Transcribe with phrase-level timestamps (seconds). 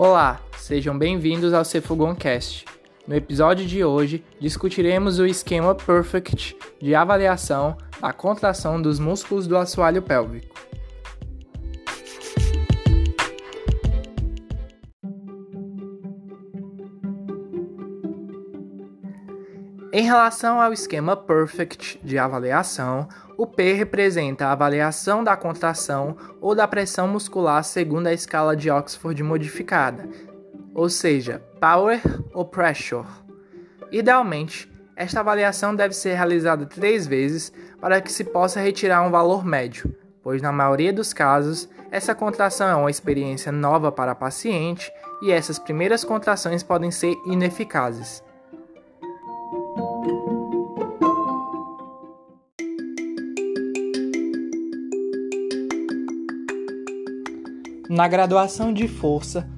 [0.00, 2.64] Olá, sejam bem-vindos ao Cefugoncast.
[3.04, 9.56] No episódio de hoje, discutiremos o esquema Perfect de avaliação da contração dos músculos do
[9.56, 10.67] assoalho pélvico.
[19.98, 26.54] Em relação ao esquema Perfect de avaliação, o P representa a avaliação da contração ou
[26.54, 30.08] da pressão muscular segundo a escala de Oxford modificada,
[30.72, 32.00] ou seja, Power
[32.32, 33.08] ou Pressure.
[33.90, 39.44] Idealmente, esta avaliação deve ser realizada três vezes para que se possa retirar um valor
[39.44, 39.92] médio,
[40.22, 45.32] pois na maioria dos casos, essa contração é uma experiência nova para a paciente e
[45.32, 48.22] essas primeiras contrações podem ser ineficazes.
[57.98, 59.50] Na graduação de força,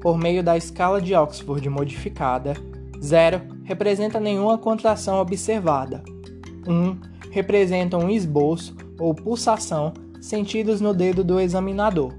[0.00, 2.54] por meio da escala de Oxford modificada,
[3.02, 6.00] 0 representa nenhuma contração observada.
[6.64, 6.96] 1 um,
[7.32, 12.14] representa um esboço ou pulsação sentidos no dedo do examinador.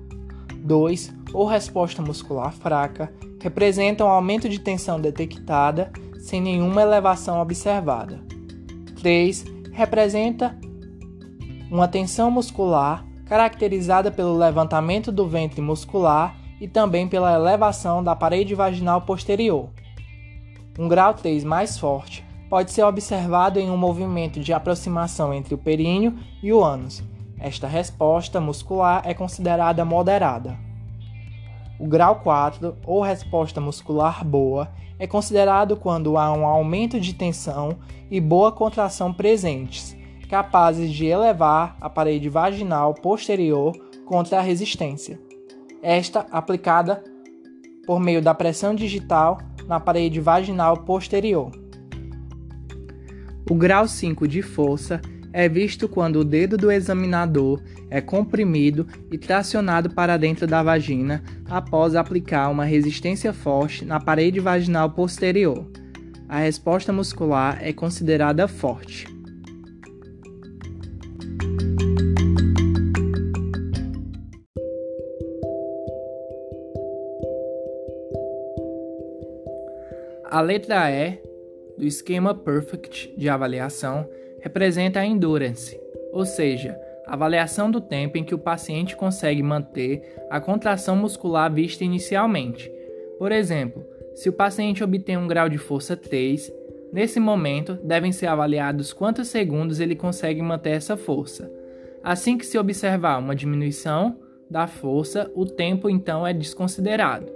[0.53, 8.19] 2 ou resposta muscular fraca representa um aumento de tensão detectada sem nenhuma elevação observada.
[9.01, 10.57] 3 representa
[11.71, 18.55] uma tensão muscular caracterizada pelo levantamento do ventre muscular e também pela elevação da parede
[18.55, 19.69] vaginal posterior.
[20.77, 25.57] Um grau 3 mais forte pode ser observado em um movimento de aproximação entre o
[25.57, 27.03] períneo e o ânus.
[27.39, 30.57] Esta resposta muscular é considerada moderada.
[31.79, 37.77] O grau 4, ou resposta muscular boa, é considerado quando há um aumento de tensão
[38.09, 39.97] e boa contração presentes,
[40.29, 43.73] capazes de elevar a parede vaginal posterior
[44.05, 45.19] contra a resistência.
[45.81, 47.03] Esta aplicada
[47.85, 51.51] por meio da pressão digital na parede vaginal posterior.
[53.49, 55.01] O grau 5 de força
[55.33, 61.23] é visto quando o dedo do examinador é comprimido e tracionado para dentro da vagina
[61.49, 65.67] após aplicar uma resistência forte na parede vaginal posterior.
[66.29, 69.12] A resposta muscular é considerada forte.
[80.33, 81.21] A letra E
[81.77, 85.79] do esquema Perfect de avaliação representa a endurance,
[86.11, 90.01] ou seja, a avaliação do tempo em que o paciente consegue manter
[90.31, 92.71] a contração muscular vista inicialmente.
[93.19, 93.85] Por exemplo,
[94.15, 96.51] se o paciente obtém um grau de força 3,
[96.91, 101.47] nesse momento devem ser avaliados quantos segundos ele consegue manter essa força.
[102.03, 104.17] Assim que se observar uma diminuição
[104.49, 107.31] da força, o tempo então é desconsiderado.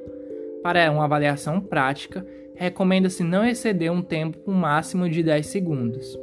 [0.64, 2.26] Para uma avaliação prática,
[2.58, 6.18] recomenda-se não exceder um tempo máximo de 10 segundos.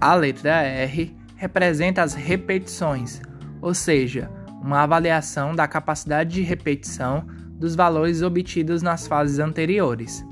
[0.00, 3.20] A letra R representa as repetições,
[3.60, 4.30] ou seja,
[4.62, 10.24] uma avaliação da capacidade de repetição dos valores obtidos nas fases anteriores.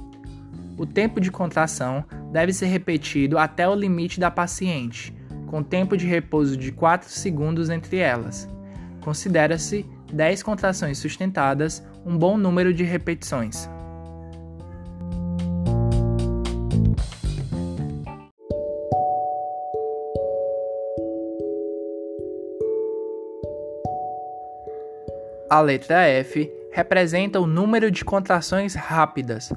[0.79, 5.15] O tempo de contração deve ser repetido até o limite da paciente,
[5.49, 8.49] com tempo de repouso de 4 segundos entre elas.
[9.01, 13.69] Considera-se 10 contrações sustentadas um bom número de repetições.
[25.51, 29.51] A letra F representa o número de contrações rápidas,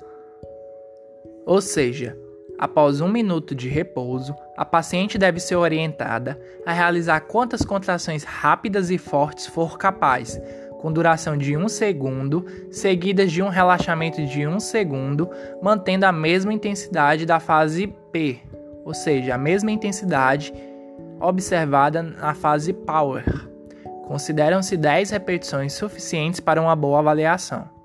[1.46, 2.18] ou seja,
[2.62, 8.92] Após um minuto de repouso, a paciente deve ser orientada a realizar quantas contrações rápidas
[8.92, 10.40] e fortes for capaz,
[10.80, 15.28] com duração de 1 segundo, seguidas de um relaxamento de 1 segundo,
[15.60, 18.40] mantendo a mesma intensidade da fase P,
[18.86, 20.54] ou seja, a mesma intensidade
[21.19, 23.25] observada na fase Power.
[24.06, 27.81] Consideram-se 10 repetições suficientes para uma boa avaliação.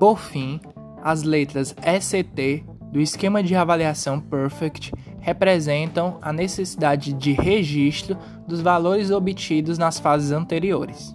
[0.00, 0.58] Por fim,
[1.02, 8.16] as letras ECT do esquema de avaliação Perfect representam a necessidade de registro
[8.48, 11.14] dos valores obtidos nas fases anteriores.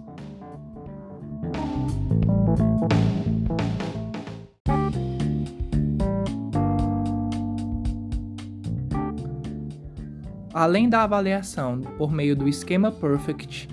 [10.54, 13.68] Além da avaliação por meio do esquema Perfect,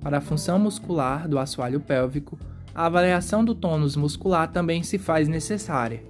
[0.00, 2.38] Para a função muscular do assoalho pélvico,
[2.76, 6.02] a avaliação do tônus muscular também se faz necessária.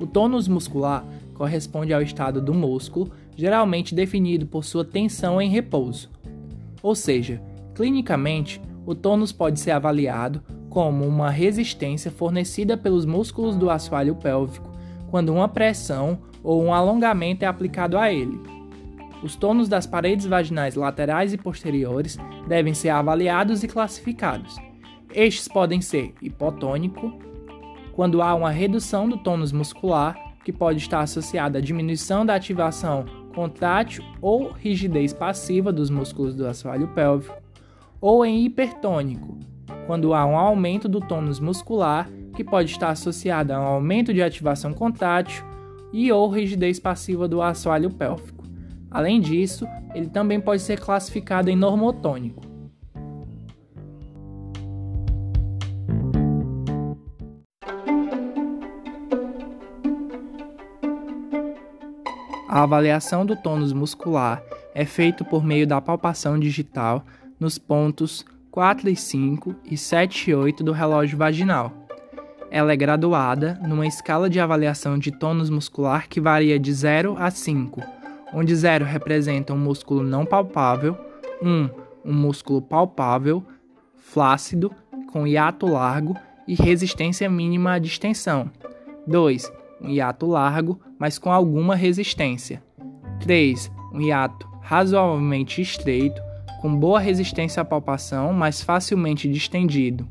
[0.00, 1.04] O tônus muscular
[1.34, 6.10] corresponde ao estado do músculo, geralmente definido por sua tensão em repouso.
[6.82, 7.42] Ou seja,
[7.74, 14.72] clinicamente, o tônus pode ser avaliado como uma resistência fornecida pelos músculos do assoalho pélvico
[15.10, 18.40] quando uma pressão ou um alongamento é aplicado a ele.
[19.22, 22.16] Os tônus das paredes vaginais laterais e posteriores
[22.48, 24.56] devem ser avaliados e classificados.
[25.14, 27.12] Estes podem ser hipotônico,
[27.92, 33.04] quando há uma redução do tônus muscular, que pode estar associada à diminuição da ativação
[33.32, 37.40] contrátil ou rigidez passiva dos músculos do assoalho pélvico,
[38.00, 39.38] ou em hipertônico,
[39.86, 44.20] quando há um aumento do tônus muscular, que pode estar associado a um aumento de
[44.20, 45.44] ativação contrátil
[45.92, 48.44] e ou rigidez passiva do assoalho pélvico.
[48.90, 49.64] Além disso,
[49.94, 52.53] ele também pode ser classificado em normotônico.
[62.54, 64.40] A avaliação do tônus muscular
[64.76, 67.04] é feita por meio da palpação digital
[67.40, 71.72] nos pontos 4 e 5 e 7 e 8 do relógio vaginal.
[72.52, 77.28] Ela é graduada numa escala de avaliação de tônus muscular que varia de 0 a
[77.28, 77.82] 5,
[78.32, 80.96] onde 0 representa um músculo não palpável,
[81.42, 81.48] 1
[82.04, 83.44] um, músculo palpável,
[83.96, 84.70] flácido,
[85.12, 86.16] com hiato largo
[86.46, 88.48] e resistência mínima à distensão.
[89.08, 89.50] 2
[89.84, 92.62] um hiato largo, mas com alguma resistência.
[93.20, 93.70] 3.
[93.92, 96.18] Um hiato razoavelmente estreito,
[96.62, 100.08] com boa resistência à palpação, mas facilmente distendido.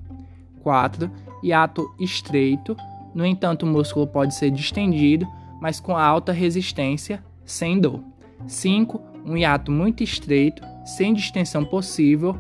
[0.62, 1.10] 4.
[1.44, 2.78] Hiato estreito,
[3.12, 5.28] no entanto, o músculo pode ser distendido,
[5.60, 8.00] mas com alta resistência, sem dor.
[8.46, 9.02] 5.
[9.26, 12.38] Um hiato muito estreito, sem distensão possível,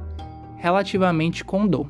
[0.58, 1.90] relativamente com dor.